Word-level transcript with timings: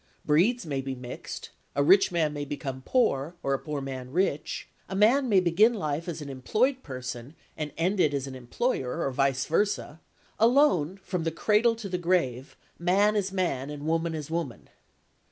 Breeds 0.25 0.65
may 0.65 0.81
be 0.81 0.95
mixed, 0.95 1.51
a 1.75 1.83
rich 1.83 2.11
man 2.11 2.33
may 2.33 2.43
become 2.43 2.81
poor, 2.83 3.35
or 3.43 3.53
a 3.53 3.59
poor 3.59 3.81
man 3.81 4.09
rich; 4.11 4.67
a 4.89 4.95
man 4.95 5.29
may 5.29 5.39
begin 5.39 5.75
life 5.75 6.07
as 6.09 6.23
an 6.23 6.27
employed 6.29 6.81
person, 6.81 7.35
and 7.55 7.71
end 7.77 7.99
it 7.99 8.11
as 8.11 8.25
an 8.25 8.33
employer, 8.33 9.05
or 9.05 9.11
vice 9.11 9.45
versa; 9.45 9.99
alone 10.39 10.97
from 11.03 11.23
the 11.23 11.29
cradle 11.29 11.75
to 11.75 11.87
the 11.87 11.99
grave, 11.99 12.57
man 12.79 13.15
is 13.15 13.31
man 13.31 13.69
and 13.69 13.85
woman 13.85 14.15
is 14.15 14.31
woman. 14.31 14.69